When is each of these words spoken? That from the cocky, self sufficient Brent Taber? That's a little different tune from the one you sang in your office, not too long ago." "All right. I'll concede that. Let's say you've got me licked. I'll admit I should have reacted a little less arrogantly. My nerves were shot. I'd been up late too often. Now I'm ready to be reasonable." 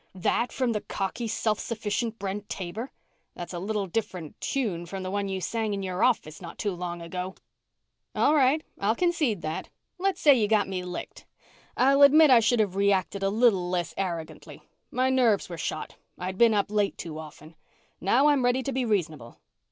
That 0.15 0.51
from 0.51 0.71
the 0.71 0.81
cocky, 0.81 1.27
self 1.27 1.59
sufficient 1.59 2.17
Brent 2.17 2.49
Taber? 2.49 2.91
That's 3.35 3.53
a 3.53 3.59
little 3.59 3.85
different 3.85 4.41
tune 4.41 4.87
from 4.87 5.03
the 5.03 5.11
one 5.11 5.27
you 5.29 5.39
sang 5.39 5.75
in 5.75 5.83
your 5.83 6.03
office, 6.03 6.41
not 6.41 6.57
too 6.57 6.71
long 6.71 7.03
ago." 7.03 7.35
"All 8.15 8.33
right. 8.33 8.63
I'll 8.79 8.95
concede 8.95 9.43
that. 9.43 9.69
Let's 9.99 10.19
say 10.19 10.33
you've 10.33 10.49
got 10.49 10.67
me 10.67 10.81
licked. 10.81 11.27
I'll 11.77 12.01
admit 12.01 12.31
I 12.31 12.39
should 12.39 12.59
have 12.59 12.75
reacted 12.75 13.21
a 13.21 13.29
little 13.29 13.69
less 13.69 13.93
arrogantly. 13.95 14.63
My 14.89 15.11
nerves 15.11 15.49
were 15.49 15.57
shot. 15.59 15.97
I'd 16.17 16.39
been 16.39 16.55
up 16.55 16.71
late 16.71 16.97
too 16.97 17.19
often. 17.19 17.53
Now 17.99 18.25
I'm 18.29 18.43
ready 18.43 18.63
to 18.63 18.71
be 18.71 18.83
reasonable." 18.85 19.37